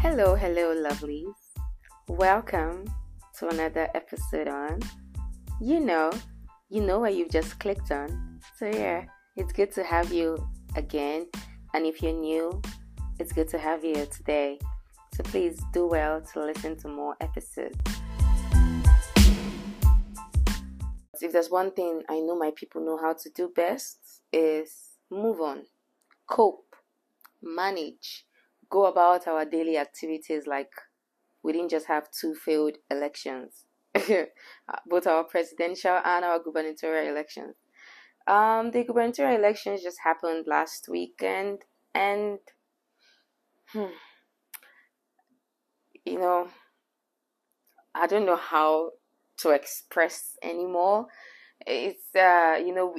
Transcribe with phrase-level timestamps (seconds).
[0.00, 1.34] Hello, hello, lovelies.
[2.06, 2.84] Welcome
[3.36, 4.78] to another episode on
[5.60, 6.12] You Know,
[6.70, 8.38] you know what you've just clicked on.
[8.56, 11.26] So, yeah, it's good to have you again.
[11.74, 12.62] And if you're new,
[13.18, 14.60] it's good to have you here today.
[15.14, 17.76] So, please do well to listen to more episodes.
[21.20, 23.98] If there's one thing I know my people know how to do best
[24.32, 24.72] is
[25.10, 25.64] move on,
[26.28, 26.76] cope,
[27.42, 28.27] manage,
[28.70, 30.70] go about our daily activities like
[31.42, 33.64] we didn't just have two failed elections,
[34.86, 37.56] both our presidential and our gubernatorial elections.
[38.26, 42.38] Um, the gubernatorial elections just happened last weekend, and
[43.72, 43.86] hmm,
[46.04, 46.48] you know,
[47.94, 48.90] I don't know how
[49.38, 51.06] to express anymore.
[51.66, 52.94] It's uh, you know,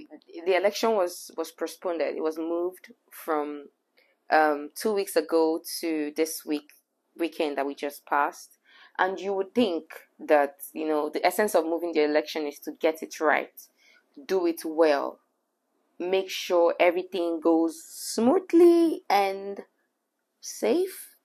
[0.45, 2.01] the election was was postponed.
[2.01, 3.65] It was moved from
[4.31, 6.71] um, two weeks ago to this week
[7.17, 8.57] weekend that we just passed.
[8.97, 9.85] And you would think
[10.19, 13.53] that, you know, the essence of moving the election is to get it right,
[14.25, 15.19] do it well,
[15.97, 19.61] make sure everything goes smoothly and
[20.41, 21.15] safe.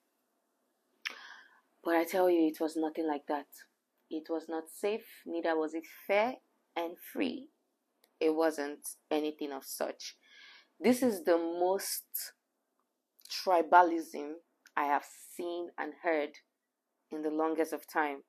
[1.82, 3.46] But I tell you, it was nothing like that.
[4.10, 6.34] It was not safe, neither was it fair
[6.76, 7.48] and free.
[8.20, 10.16] It wasn't anything of such.
[10.80, 12.04] This is the most
[13.34, 14.32] tribalism
[14.76, 15.04] I have
[15.36, 16.30] seen and heard
[17.10, 18.22] in the longest of time.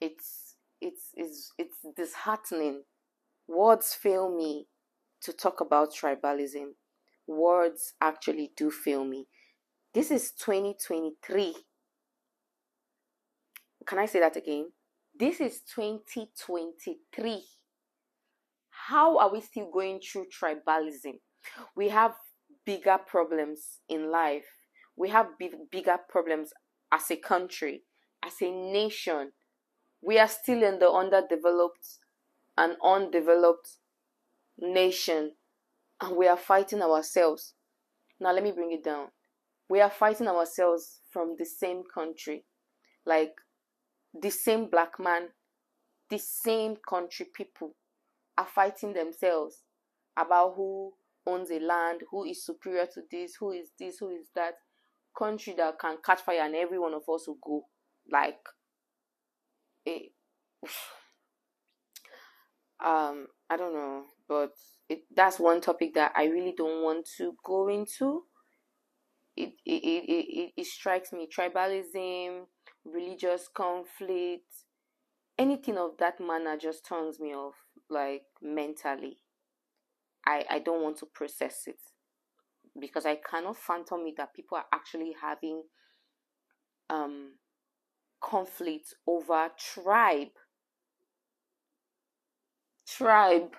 [0.00, 2.82] It's it's it's it's disheartening.
[3.46, 4.66] Words fail me
[5.22, 6.72] to talk about tribalism.
[7.26, 9.26] Words actually do fail me.
[9.92, 11.54] This is 2023.
[13.86, 14.70] Can I say that again?
[15.18, 17.44] This is 2023.
[18.88, 21.20] How are we still going through tribalism?
[21.76, 22.14] We have
[22.64, 24.46] bigger problems in life.
[24.96, 26.52] We have big, bigger problems
[26.92, 27.82] as a country,
[28.24, 29.32] as a nation.
[30.00, 31.98] We are still in the underdeveloped
[32.56, 33.68] and undeveloped
[34.58, 35.32] nation,
[36.00, 37.54] and we are fighting ourselves.
[38.20, 39.08] Now, let me bring it down.
[39.68, 42.44] We are fighting ourselves from the same country,
[43.04, 43.32] like
[44.12, 45.28] the same black man,
[46.10, 47.74] the same country people
[48.36, 49.62] are fighting themselves
[50.16, 50.92] about who
[51.26, 54.54] owns a land, who is superior to this, who is this, who is that
[55.16, 57.66] country that can catch fire and every one of us will go.
[58.10, 58.40] Like
[59.88, 60.10] a
[62.84, 64.52] um I don't know, but
[64.88, 68.24] it that's one topic that I really don't want to go into.
[69.36, 72.44] It it it, it, it strikes me tribalism,
[72.84, 74.52] religious conflict,
[75.38, 77.54] anything of that manner just turns me off
[77.90, 79.18] like mentally
[80.26, 81.80] I, I don't want to process it
[82.80, 85.62] because I cannot phantom it that people are actually having
[86.90, 87.32] um
[88.22, 90.28] conflict over tribe.
[92.86, 93.54] Tribe.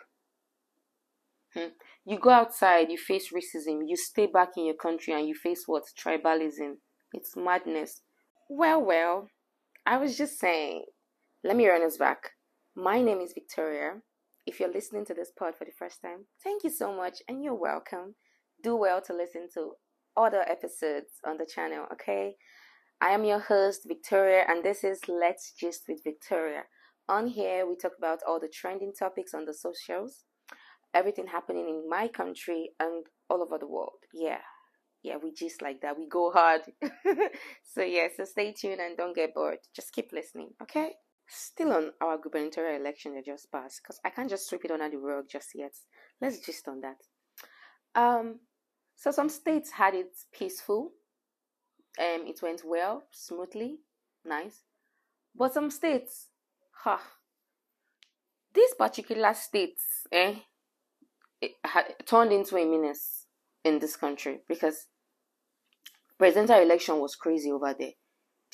[1.54, 1.70] Hmm.
[2.06, 5.64] You go outside, you face racism, you stay back in your country and you face
[5.66, 5.84] what?
[5.98, 6.76] Tribalism.
[7.14, 8.02] It's madness.
[8.50, 9.30] Well, well,
[9.86, 10.86] I was just saying,
[11.44, 12.32] let me run us back.
[12.76, 14.02] My name is Victoria.
[14.46, 17.44] If you're listening to this pod for the first time, thank you so much and
[17.44, 18.14] you're welcome.
[18.62, 19.72] Do well to listen to
[20.16, 22.36] other episodes on the channel, okay?
[23.02, 26.64] I am your host, Victoria, and this is Let's Gist with Victoria.
[27.10, 30.26] On here, we talk about all the trending topics on the socials,
[30.94, 34.00] everything happening in my country and all over the world.
[34.14, 34.42] Yeah,
[35.02, 35.98] yeah, we just like that.
[35.98, 36.62] We go hard.
[37.64, 39.58] so, yeah, so stay tuned and don't get bored.
[39.76, 40.94] Just keep listening, okay?
[41.28, 44.90] Still on our gubernatorial election that just passed, because I can't just sweep it under
[44.90, 45.74] the rug just yet.
[46.22, 46.98] Let's just on that.
[48.00, 48.40] Um,
[48.96, 50.92] so some states had it peaceful.
[52.00, 53.80] Um, it went well, smoothly,
[54.24, 54.64] nice.
[55.36, 56.30] But some states,
[56.84, 57.10] ha, huh,
[58.54, 60.36] these particular states, eh,
[61.42, 63.26] it had turned into a menace
[63.64, 64.88] in this country because
[66.18, 67.92] presidential election was crazy over there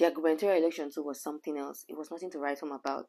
[0.01, 1.85] the gubernatorial election too was something else.
[1.87, 3.05] It was nothing to write home about.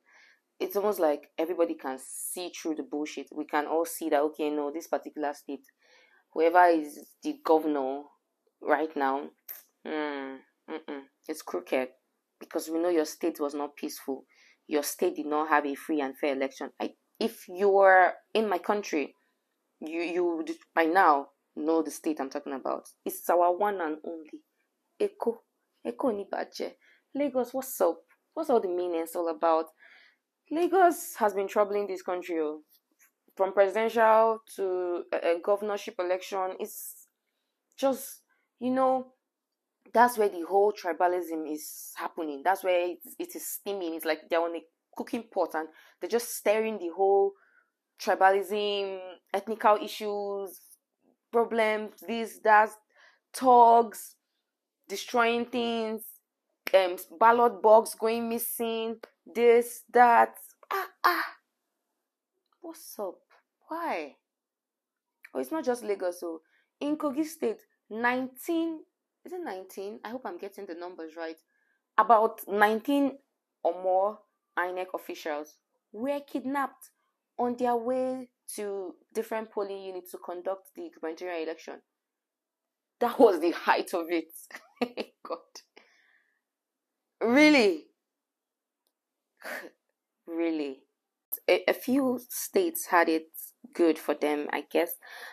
[0.61, 3.29] It's almost like everybody can see through the bullshit.
[3.35, 5.65] We can all see that okay, no, this particular state,
[6.33, 8.03] whoever is the governor
[8.61, 9.31] right now,
[9.87, 10.37] mm,
[11.29, 11.89] it's crooked
[12.39, 14.25] because we know your state was not peaceful.
[14.69, 16.71] Your state did not have a free and fair election.
[16.81, 19.15] I, if you were in my country,
[19.81, 22.89] you you would by now know the state I'm talking about.
[23.05, 24.43] It's our one and only
[25.01, 25.41] Echo
[25.87, 26.73] Eko Nibache.
[27.15, 28.01] Lagos, what's up?
[28.35, 29.67] What's all the meanings all about?
[30.51, 32.63] Lagos has been troubling this country oh.
[33.37, 36.57] from presidential to a, a governorship election.
[36.59, 37.07] It's
[37.79, 38.23] just,
[38.61, 39.13] you know,
[39.93, 42.43] that's where the whole tribalism is happening.
[42.45, 43.95] That's where it, it is steaming.
[43.95, 44.63] It's like they're on a
[44.97, 45.69] cooking pot and
[46.01, 47.33] they're just stirring the whole
[48.01, 48.99] tribalism,
[49.33, 50.61] ethnical issues,
[51.31, 52.71] problems, this, that,
[53.35, 54.17] thugs,
[54.89, 56.03] destroying things,
[56.75, 58.97] um, ballot box going missing,
[59.27, 60.35] this, that.
[60.71, 61.25] Ah, ah.
[62.61, 63.19] What's up?
[63.69, 64.17] Why?
[65.35, 66.21] Oh, it's not just Lagos.
[66.21, 66.43] So,
[66.81, 68.81] in Kogi State, 19,
[69.25, 70.01] is it 19?
[70.05, 71.37] I hope I'm getting the numbers right.
[71.99, 73.13] About 19
[73.63, 74.19] or more
[74.59, 75.57] INEC officials
[75.93, 76.91] were kidnapped
[77.39, 81.81] on their way to different polling units to conduct the gubernatorial election.
[83.01, 84.33] That was the height of it.
[85.27, 85.39] God.
[87.21, 87.87] Really?
[90.27, 90.81] really?
[91.49, 93.29] A, a, few states had it
[93.73, 94.93] good for them, I guess.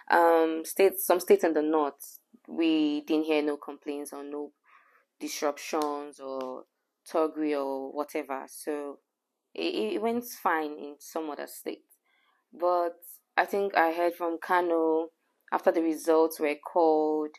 [0.10, 4.51] Um, states, some states in the north, we didn't hear no complaints or no
[5.19, 6.63] disruptions or
[7.12, 8.45] thuggery or whatever.
[8.48, 9.00] So
[9.54, 11.98] it, it went fine in some other states.
[12.54, 12.95] But
[13.38, 15.10] I think I heard from Kano
[15.52, 17.31] after the results were called,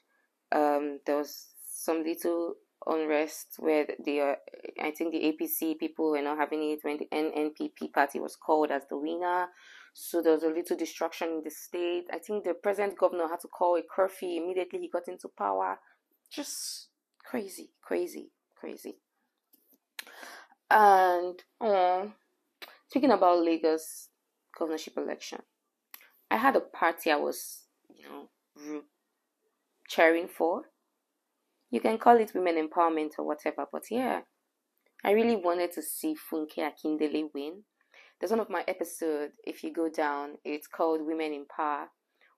[0.52, 1.49] um, there was
[1.90, 2.54] some little
[2.86, 4.34] unrest where the uh,
[4.82, 8.70] I think the APC people were not having it when the NNPP party was called
[8.70, 9.48] as the winner.
[9.92, 12.04] So there was a little destruction in the state.
[12.12, 15.78] I think the present governor had to call a curfew immediately he got into power.
[16.30, 16.88] Just
[17.18, 18.98] crazy, crazy, crazy.
[20.70, 22.06] And uh,
[22.88, 24.08] speaking about Lagos
[24.56, 25.40] governorship election,
[26.30, 28.82] I had a party I was, you know,
[29.88, 30.69] cheering for.
[31.70, 34.20] You can call it women empowerment or whatever, but yeah,
[35.04, 37.62] I really wanted to see Funke Akindele win.
[38.18, 41.88] There's one of my episodes, if you go down, it's called Women in Power,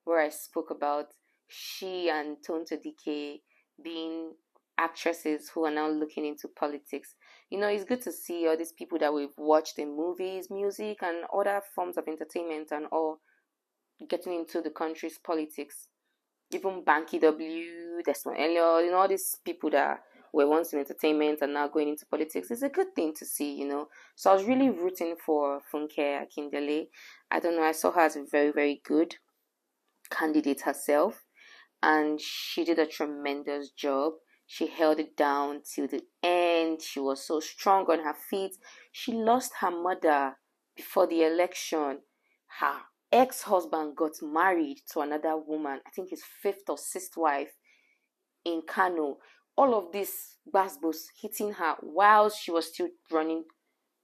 [0.05, 1.07] where I spoke about
[1.49, 3.41] she and Tonto Dikeh
[3.83, 4.33] being
[4.79, 7.15] actresses who are now looking into politics.
[7.51, 10.99] You know, it's good to see all these people that we've watched in movies, music,
[11.03, 13.21] and other forms of entertainment and all
[14.09, 15.89] getting into the country's politics.
[16.53, 20.01] Even Banky W, Desmond Elliot, you know, all these people that
[20.33, 22.51] were once in entertainment and now going into politics.
[22.51, 23.89] It's a good thing to see, you know.
[24.15, 24.83] So I was really mm-hmm.
[24.83, 26.89] rooting for Funke Akindele.
[27.31, 29.17] I don't know, I saw her as a very, very good
[30.11, 31.25] candidate herself,
[31.83, 34.15] and she did a tremendous job.
[34.47, 36.83] She held it down till the end.
[36.83, 38.57] She was so strong on her feet.
[38.91, 40.37] She lost her mother
[40.77, 42.01] before the election.
[42.59, 47.53] Her ex husband got married to another woman, I think his fifth or sixth wife
[48.45, 49.19] in Kano.
[49.57, 53.45] All of this basbos hitting her while she was still running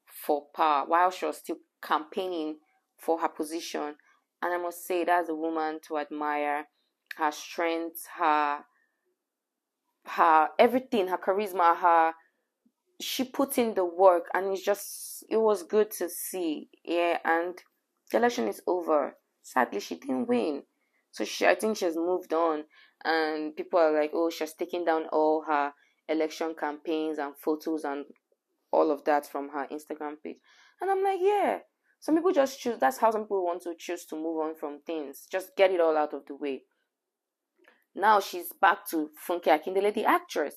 [0.07, 2.57] for power, while she was still campaigning
[2.99, 3.95] for her position.
[4.43, 6.67] And I must say, that's a woman to admire.
[7.17, 8.65] Her strength, her
[10.05, 12.13] her everything, her charisma, her
[13.01, 16.69] she put in the work and it's just it was good to see.
[16.85, 17.59] Yeah, and
[18.11, 19.17] the election is over.
[19.43, 20.63] Sadly she didn't win.
[21.11, 22.65] So she I think she's moved on
[23.05, 25.73] and people are like, Oh, she's taking down all her
[26.09, 28.05] election campaigns and photos and
[28.73, 30.39] all of that from her Instagram page.
[30.81, 31.59] And I'm like, Yeah.
[32.01, 34.81] Some people just choose that's how some people want to choose to move on from
[34.87, 35.27] things.
[35.31, 36.63] Just get it all out of the way.
[37.95, 40.55] Now she's back to Funke Akindele, the lady actress.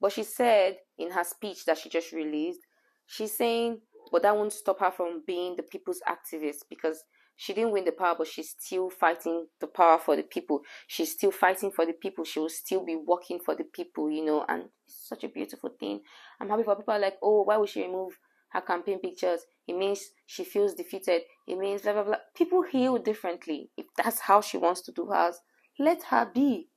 [0.00, 2.60] But she said in her speech that she just released,
[3.06, 3.80] she's saying,
[4.10, 7.02] but that won't stop her from being the people's activist because
[7.40, 10.62] she didn't win the power, but she's still fighting the power for the people.
[10.88, 12.24] She's still fighting for the people.
[12.24, 15.70] She will still be working for the people, you know, and it's such a beautiful
[15.78, 16.00] thing.
[16.40, 18.18] I'm happy for people like, oh, why would she remove
[18.48, 19.42] her campaign pictures?
[19.68, 21.22] It means she feels defeated.
[21.46, 22.16] It means blah blah blah.
[22.34, 23.70] People heal differently.
[23.76, 25.38] If that's how she wants to do hers,
[25.78, 26.70] let her be.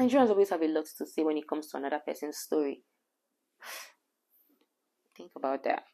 [0.00, 2.82] Nigerians always have a lot to say when it comes to another person's story.
[5.16, 5.84] Think about that.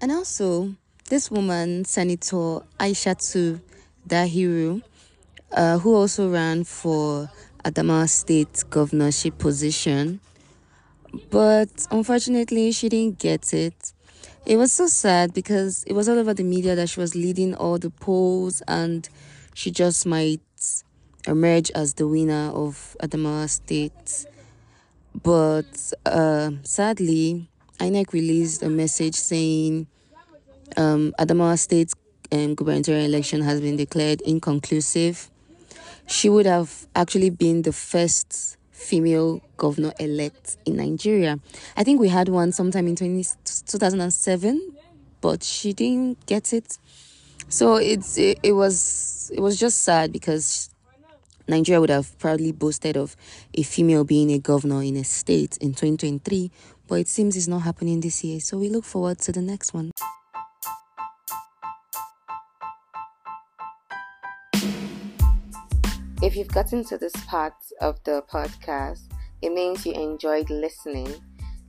[0.00, 0.76] And also,
[1.08, 3.60] this woman, Senator Aishatu
[4.08, 4.82] Dahiru,
[5.52, 7.30] uh, who also ran for
[7.64, 10.20] Adamawa State governorship position,
[11.30, 13.92] but unfortunately, she didn't get it.
[14.46, 17.54] It was so sad because it was all over the media that she was leading
[17.54, 19.08] all the polls and
[19.54, 20.40] she just might
[21.26, 24.26] emerge as the winner of Adamawa State.
[25.22, 29.86] But uh, sadly, INEC released a message saying
[30.76, 31.94] um, Adamawa State's
[32.32, 35.30] um, gubernatorial election has been declared inconclusive.
[36.06, 41.38] She would have actually been the first female governor elect in Nigeria.
[41.76, 43.24] I think we had one sometime in 20,
[43.66, 44.72] 2007,
[45.20, 46.78] but she didn't get it.
[47.48, 50.70] So it's it, it was it was just sad because
[51.46, 53.16] Nigeria would have proudly boasted of
[53.54, 56.50] a female being a governor in a state in 2023,
[56.88, 58.40] but it seems it's not happening this year.
[58.40, 59.90] So we look forward to the next one.
[66.24, 67.52] If you've gotten to this part
[67.82, 69.12] of the podcast,
[69.42, 71.12] it means you enjoyed listening.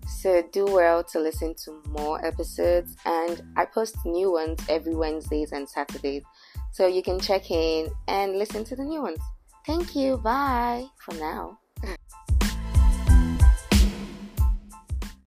[0.08, 5.52] So do well to listen to more episodes, and I post new ones every Wednesdays
[5.52, 6.24] and Saturdays.
[6.72, 9.20] So you can check in and listen to the new ones.
[9.68, 10.16] Thank you.
[10.20, 11.60] Bye for now.